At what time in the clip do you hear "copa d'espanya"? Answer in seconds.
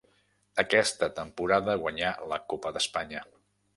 2.55-3.23